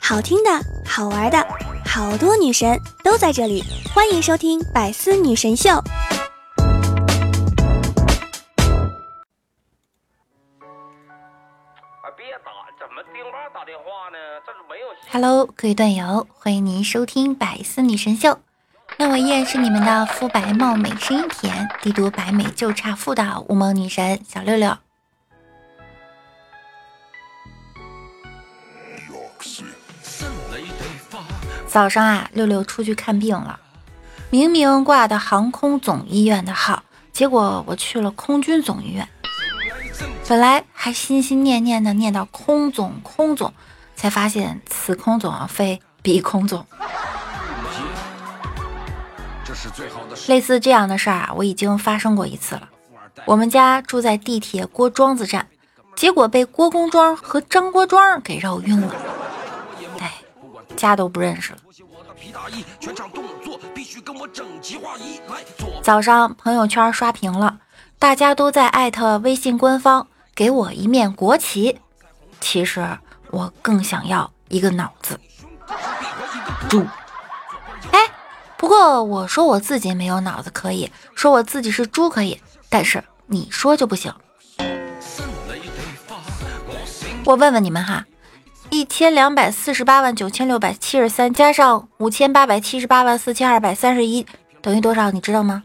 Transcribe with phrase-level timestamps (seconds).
[0.00, 0.50] 好听的，
[0.86, 1.46] 好玩的，
[1.84, 5.70] 好多女神都在这里，欢迎收听《百思女神秀》。
[12.16, 14.16] 别打，怎么丁爸打电话呢？
[14.46, 14.86] 这是没有。
[15.10, 18.30] Hello，各位段友，欢迎您收听《百思女神秀》。
[18.98, 24.78] 那我依然是你们的肤白貌美、声音甜、帝都白美就差富的无萌女神小六六。
[31.76, 33.60] 早上啊，六六出去看病了，
[34.30, 39.06] 明明挂的航空总医院的号，结果我去了空军总医院。
[40.26, 43.52] 本来还心心念念的念到空总空总，
[43.94, 46.64] 才发现此空总非彼空总。
[50.28, 52.70] 类似这样的事儿啊，我已经发生过一次了。
[53.26, 55.46] 我们家住在地铁郭庄子站，
[55.94, 58.94] 结果被郭公庄和张郭庄给绕晕了。
[60.76, 61.58] 哎，家都不认识了。
[65.82, 67.58] 早上朋友圈刷屏了，
[67.98, 71.80] 大家都在艾特微信官方给我一面国旗。
[72.40, 72.98] 其实
[73.30, 75.18] 我更想要一个脑子。
[76.68, 76.86] 猪。
[77.92, 78.00] 哎，
[78.58, 84.12] 不过我说我自己没有脑子可以说我自己是猪可以，但是你说就不行。
[87.24, 88.04] 我问问你们哈。
[88.70, 94.26] 一千两百四十八万九千六百七十三加上五千八百七十八万四千二百三十一
[94.60, 95.10] 等于多少？
[95.10, 95.62] 你知道吗？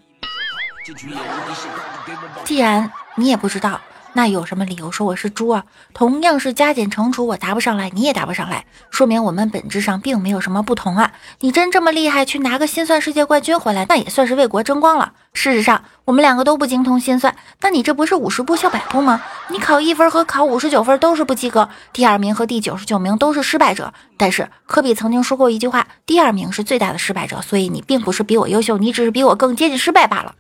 [2.44, 3.80] 既然你也不知道。
[4.14, 5.64] 那有什么理由说我是猪啊？
[5.94, 11.14] 同样是加减乘除，我答不上来，你也答不上来，说明我们本质上并没有什么不同啊！
[11.40, 15.14] 你真这么厉害，去拿个心算世界冠军回来，那也算是为国争光了。
[15.32, 19.22] 事实上，我们两个都不精通心算，那你这不是五十步笑百步吗？
[19.48, 23.94] 你考一分和考五十九分都是不及格，第二名和第九十九名都是失败者。
[24.18, 30.36] 但是科比曾经说过一句话：第二名是最大的失败者，所以你并不是比我优秀，你只是比我更接近失败罢了，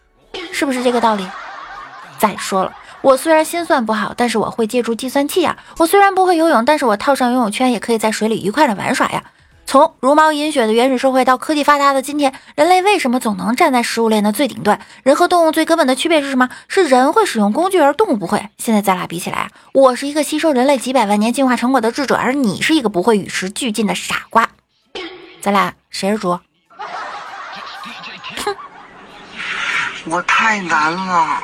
[0.51, 1.25] 是不是这个道理？
[2.19, 2.73] 再说了。
[3.01, 5.57] 我虽然心算不好，但是我会借助计算器呀。
[5.77, 9.23] 我虽然不会游泳，但是我套上游泳圈也可以在水里愉快的玩耍呀。
[9.65, 14.79] 从茹毛饮血的原始社会到科技发达的今天，人类为什么总能站在食物链的最顶端？
[15.03, 16.49] 人和动物最根本的区别是什么？
[16.67, 18.49] 是人会使用工具，而动物不会。
[18.57, 24.49] 现在咱俩比起来啊，我是一个吸收人类几百万年进化成果的智者，而你是一个不会与时俱进的傻瓜。
[25.41, 26.37] 咱俩谁是猪？
[28.43, 28.55] 哼，
[30.05, 31.43] 我太难了。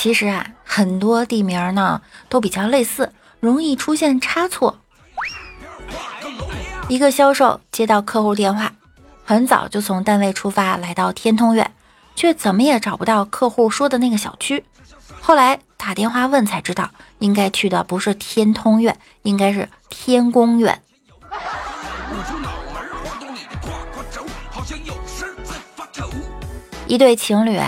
[0.00, 4.78] 其实啊，很多地名呢都比较类似，容易出现差错。
[6.86, 8.72] 一个销售接到客户电话，
[9.24, 11.68] 很早就从单位出发来到天通苑，
[12.14, 14.64] 却怎么也找不到客户说的那个小区。
[15.20, 16.88] 后来打电话问才知道，
[17.18, 20.80] 应该去的不是天通苑，应该是天宫苑。
[26.86, 27.58] 一对情侣。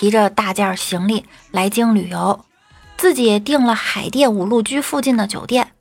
[0.00, 2.46] 提着大件行李来京旅游，
[2.96, 5.72] 自己订了海淀五路居附近的酒店。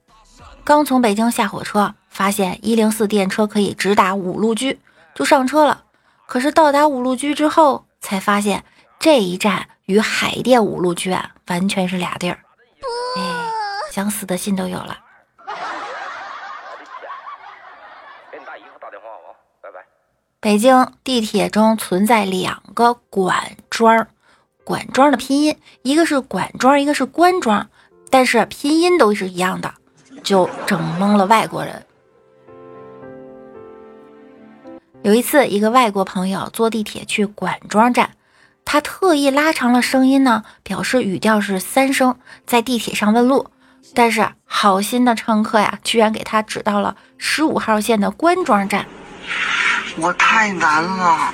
[0.65, 4.77] 刚从北京下火车，发现一零四电车可以直达五路居，
[5.15, 5.83] 就上车了。
[6.25, 8.65] 可是到达五路居之后，才发现
[8.99, 12.39] 这一站与海淀五路居啊，完全是俩地儿。
[13.15, 13.21] 哎，
[13.89, 14.97] 想死的心都有了。
[20.41, 24.07] 北京地铁中存在两个管庄，
[24.63, 27.67] 管庄的拼音一个是管庄，一个是官庄，
[28.09, 29.73] 但是拼音都是一样的，
[30.23, 31.85] 就整懵了外国人。
[35.01, 38.11] 有一次，一个外国朋友坐地铁去管庄站，
[38.63, 43.47] 他特意拉长了声音呢，表示语调是三声，在地铁上问路，
[43.93, 48.85] 但是好心的乘客呀，居然给他指到了十五号线的官庄站。
[49.97, 51.33] 我太难了。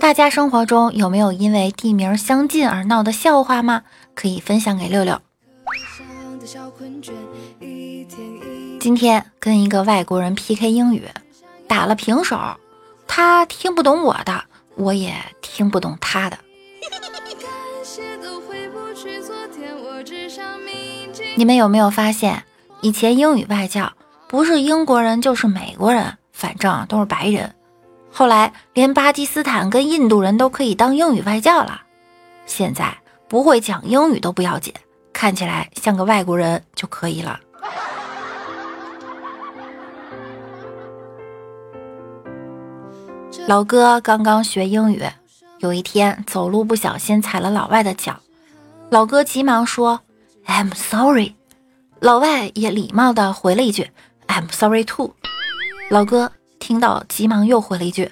[0.00, 3.82] 大家生活中有没有因为地名相近而闹的笑话吗？
[4.14, 5.20] 可以分享给六六。
[8.80, 11.08] 今天跟一个外国人 PK 英语，
[11.66, 12.38] 打了平手，
[13.06, 14.44] 他听不懂我的，
[14.76, 16.38] 我也听不懂他的。
[21.36, 22.44] 你们有没有发现，
[22.80, 23.92] 以前英语外教
[24.28, 27.54] 不是英国人就是美国人，反正都是白人。
[28.10, 31.82] 后来连巴基斯坦跟印度人都可以当英语外教了。
[32.46, 32.96] 现在
[33.28, 34.72] 不会讲英语都不要紧，
[35.12, 37.40] 看起来像个外国人就可以了。
[43.46, 45.04] 老哥刚刚学英语，
[45.58, 48.16] 有一天走路不小心踩了老外的脚，
[48.90, 50.00] 老哥急忙说
[50.46, 51.34] "I'm sorry"，
[52.00, 53.90] 老外也礼貌的回了一句
[54.26, 55.14] "I'm sorry too"。
[55.90, 58.10] 老哥听到急忙又回了一句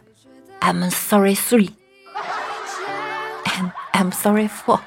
[0.60, 1.72] "I'm sorry three，I'm
[3.92, 4.80] I'm sorry for。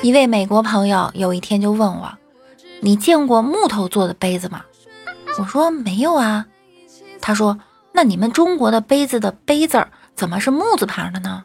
[0.00, 2.12] 一位美国朋友有一天就问我
[2.80, 4.64] ：“你见过木头做的杯子吗？”
[5.38, 6.46] 我说：“没有啊。”
[7.20, 7.58] 他说
[7.92, 9.84] ：“那你们中国的杯子的杯字
[10.14, 11.44] 怎么是木字旁的呢？”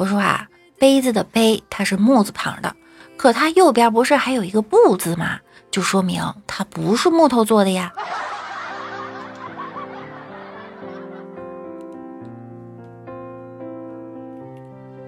[0.00, 0.48] 我说：“啊，
[0.78, 2.74] 杯子的杯它是木字旁的，
[3.18, 5.38] 可它右边不是还有一个不字吗？
[5.70, 7.92] 就说明它不是木头做的呀。”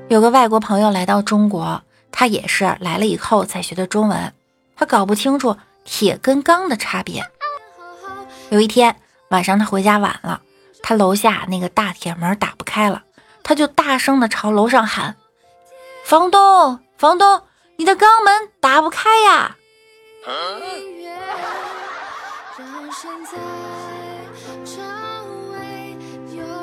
[0.09, 1.83] 有个外国朋友来到中国。
[2.15, 4.35] 他也是来了以后才学的中文，
[4.77, 7.25] 他搞不清楚铁跟钢的差别。
[8.51, 8.95] 有一天
[9.31, 10.43] 晚上，他回家晚了，
[10.83, 13.03] 他楼下那个大铁门打不开了，
[13.45, 15.17] 他就大声的朝楼上喊
[16.05, 17.43] ：“房东，房东，
[17.77, 19.57] 你的钢门打不开呀！”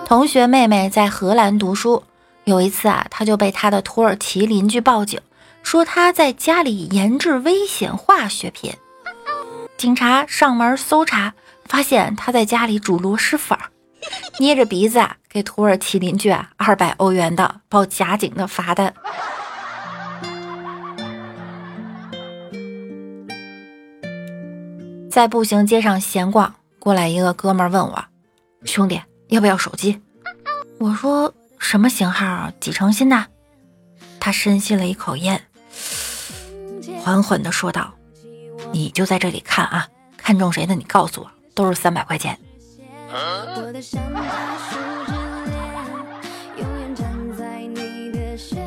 [0.05, 2.03] 同学妹妹在荷兰读书，
[2.45, 5.19] 有一次啊，她就被她的土耳其邻居报警。
[5.61, 8.73] 说她在家里研制危险化学品，
[9.77, 11.33] 警察上门搜查，
[11.65, 13.55] 发现她在家里煮螺蛳粉，
[14.39, 18.93] 捏着鼻子啊给土耳其邻居啊二百欧元的报假警的罚单。
[25.11, 28.05] 在步行街上闲逛，过来一个哥们问我
[28.63, 29.99] ：“兄弟，要不要手机？”
[30.79, 32.51] 我说：“什么型号？
[32.59, 33.25] 几成新的？”
[34.19, 35.41] 他深吸了一口烟。
[37.01, 37.93] 缓缓地说道
[38.71, 42.39] ：“你就在这里看啊，看中谁的你告诉我，都是三百块钱。”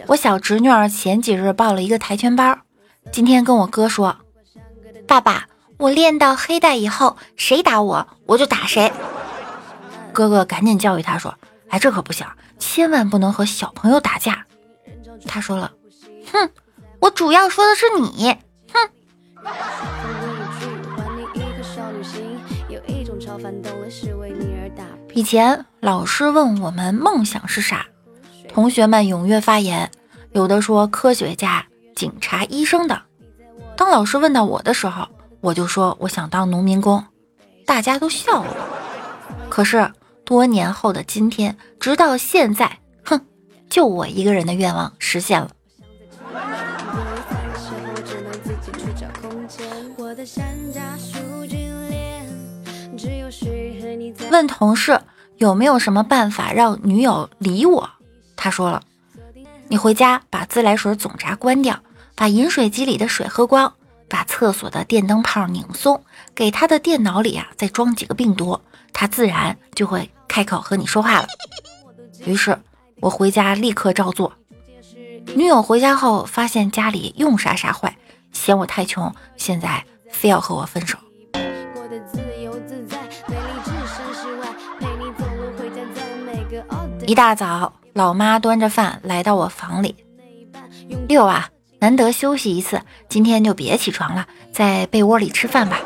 [0.06, 2.60] 我小侄女儿前几日报了一个跆拳班，
[3.12, 4.16] 今天跟我哥说
[5.06, 5.46] ：“爸爸，
[5.78, 8.92] 我练到黑带以后，谁打我我就打谁。
[10.12, 11.34] ”哥哥赶紧教育他说
[11.70, 12.26] ：“哎，这可不行，
[12.58, 14.46] 千万不能和小朋友打架。”
[15.26, 15.72] 他说了
[16.32, 16.50] ：“哼。”
[17.00, 18.36] 我主要说的是你，
[18.72, 18.90] 哼！
[25.14, 27.86] 以前老师问我们梦想是啥，
[28.48, 29.90] 同学们踊跃发言，
[30.32, 33.02] 有的说科学家、警察、医生的。
[33.76, 35.06] 当老师问到我的时候，
[35.40, 37.04] 我就说我想当农民工，
[37.66, 38.56] 大家都笑了。
[39.50, 39.92] 可是
[40.24, 43.20] 多年后的今天，直到现在，哼，
[43.68, 45.50] 就我一个人的愿望实现了。
[49.96, 50.44] 我的山
[50.74, 51.58] 楂树精
[51.90, 52.01] 灵
[54.30, 55.00] 问同事
[55.38, 57.90] 有没有什么办法让女友理我？
[58.36, 58.82] 他说了，
[59.68, 61.80] 你回家把自来水总闸关掉，
[62.14, 63.72] 把饮水机里的水喝光，
[64.08, 66.04] 把厕所的电灯泡拧松，
[66.34, 68.60] 给他的电脑里啊再装几个病毒，
[68.92, 71.26] 他自然就会开口和你说话了。
[72.24, 72.58] 于是
[73.00, 74.32] 我回家立刻照做。
[75.34, 77.96] 女友回家后发现家里用啥啥坏，
[78.32, 79.84] 嫌我太穷，现在。
[80.12, 80.98] 非要和我分手。
[87.06, 89.96] 一大早，老妈端着饭来到我房里。
[91.08, 95.80] 六啊，难得休息一次，今天就别起床了，在被窝里吃饭吧。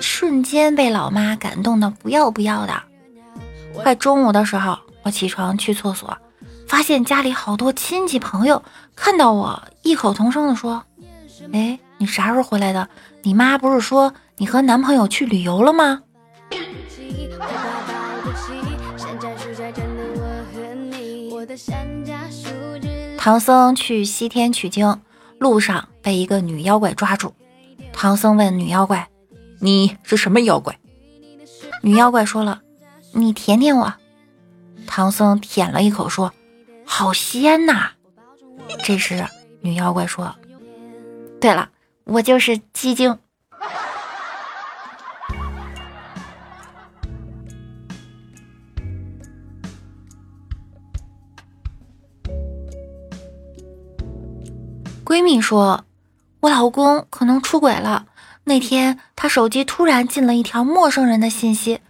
[0.00, 2.82] 瞬间被老妈感动的不要不要的。
[3.74, 6.16] 快中午的时候，我起床去厕所，
[6.66, 8.62] 发现家里好多亲戚朋友
[8.96, 10.82] 看到我，异口同声的说
[11.52, 12.88] ：“哎。”你啥时候回来的？
[13.22, 16.00] 你妈不是说你和男朋友去旅游了吗？
[23.18, 25.00] 唐僧去西天取经，
[25.38, 27.34] 路上被一个女妖怪抓住。
[27.92, 29.08] 唐僧问女妖怪
[29.60, 30.78] ：“你是什么妖怪？”
[31.82, 32.62] 女妖怪说了
[33.12, 33.94] ：“你舔舔我。”
[34.86, 36.32] 唐僧舔了一口，说
[36.84, 37.90] ：“好鲜呐！”
[38.84, 39.26] 这时
[39.60, 40.34] 女妖怪说
[41.40, 41.70] ：“对了。”
[42.04, 43.16] 我就是鸡精。
[55.12, 55.84] 闺蜜说
[56.40, 58.06] ：“我老公可能出轨了。
[58.44, 61.80] 那天他手机突然进了一条陌生人的信息，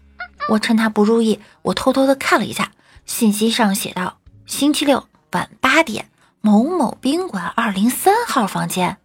[0.49, 2.73] 我趁他不注意，我偷偷的看了一下，
[3.07, 6.09] 信息上写道：星期六晚八点，
[6.41, 8.97] 某某宾馆二零三号房间。”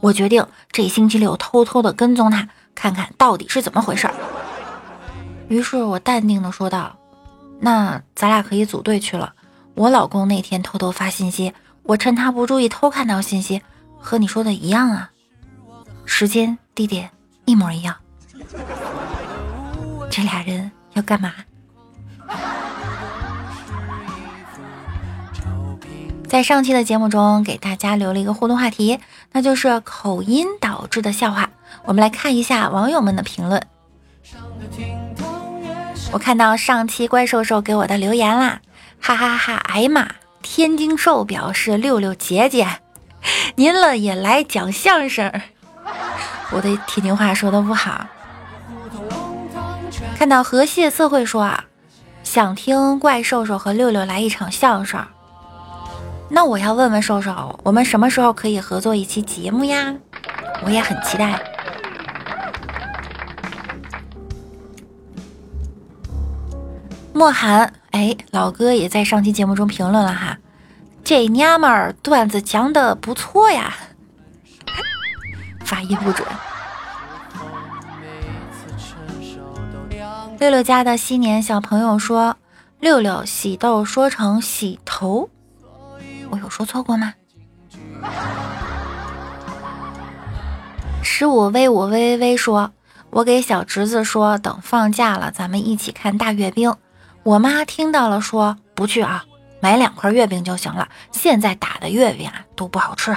[0.00, 4.08] 我决定这星期六偷偷的跟踪他，看看到底是怎么回事。
[5.48, 6.96] 于是我淡定的说道
[7.60, 9.34] ：“那咱俩可以组队去了。
[9.74, 11.52] 我老公那天偷偷发信息，
[11.82, 13.62] 我趁他不注意偷看到信息，
[13.98, 15.10] 和你说的一样啊，
[16.04, 17.10] 时间地点
[17.44, 17.96] 一模一样。
[20.10, 21.32] 这俩人要干嘛？”
[26.28, 29.00] 在上期的节目中，给大家留了一个互动话题，
[29.32, 31.50] 那就是口音导致的笑话。
[31.84, 33.60] 我们来看一下网友们的评论。
[36.12, 38.60] 我看到上期怪兽兽给我的留言啦，
[39.00, 39.54] 哈哈哈！
[39.54, 40.08] 哎呀妈，
[40.42, 42.66] 天津兽表示六六姐姐，
[43.56, 45.32] 您了也来讲相声。
[46.50, 48.06] 我的天津话说的不好。
[50.18, 51.64] 看到河蟹社会说啊，
[52.22, 55.04] 想听怪兽兽和六六来一场相声。
[56.28, 59.94] 那我要问问兽兽，我们什么时候可以合作一期节目呀？
[60.64, 61.40] 我也很期待。
[67.20, 70.38] 莫寒，哎，老哥也在上期节目中评论了哈，
[71.04, 73.74] 这娘们儿段子讲的不错呀，
[75.62, 76.26] 发音不准。
[80.38, 82.38] 六六家的新年小朋友说，
[82.78, 85.28] 六六喜豆说成洗头，
[86.30, 87.12] 我有说错过吗？
[91.02, 92.72] 十五 v 五 v v v 说，
[93.10, 96.74] 我给小侄子说，等放假了咱们一起看大阅兵。
[97.30, 99.24] 我妈听到了，说不去啊，
[99.60, 100.88] 买两块月饼就行了。
[101.12, 103.16] 现在打的月饼啊都不好吃。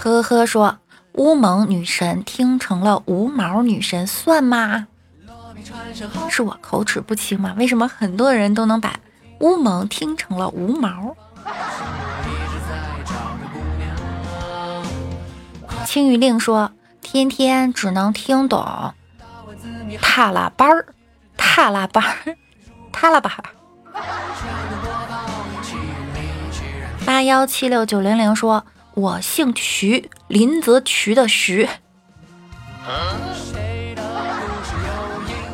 [0.00, 0.78] 呵呵，说
[1.12, 4.88] 乌蒙女神听成了无毛女神算吗？
[6.28, 7.54] 是我口齿不清吗？
[7.56, 8.96] 为什么很多人都能把
[9.38, 11.14] 乌蒙听成了无毛？
[15.86, 18.92] 青雨令说，天天只能听懂。
[20.00, 20.86] 踏拉班儿，
[21.36, 22.36] 踏拉班儿，
[22.92, 23.44] 踏拉班儿。
[27.04, 31.68] 八幺七六九零零说：“我姓徐，林则徐的徐。”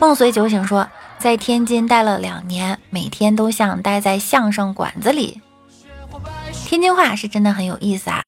[0.00, 5.40] 梦随酒醒说：“在天津待了两年，每天都像待在相声馆子里。”
[6.66, 8.22] 天津话是真的很有意思啊。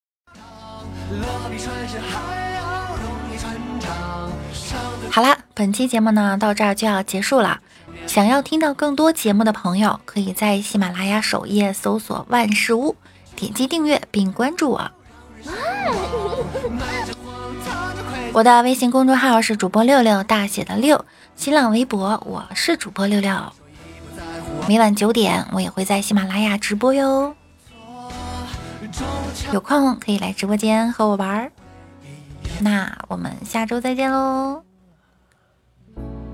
[5.12, 7.60] 好啦，本期节目呢到这儿就要结束了。
[8.06, 12.96] 想要听到更多节目的朋友，可以在喜马拉雅首页搜索“万事屋”，
[13.34, 14.90] 点击订阅并关注我。
[18.32, 23.34] 我的微信公众号是主播六六大写的六，新浪微博我是主播六六。
[24.68, 27.34] 每晚九点我也会在喜马拉雅直播哟，
[29.52, 31.50] 有空可以来直播间和我玩儿。
[32.60, 34.62] 那我们下周再见喽！